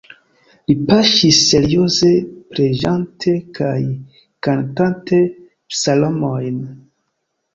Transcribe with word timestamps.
Li 0.69 0.75
paŝis 0.85 1.41
serioze 1.49 2.09
preĝante 2.53 3.33
kaj 3.59 3.75
kantante 4.47 5.19
psalmojn. 5.75 6.57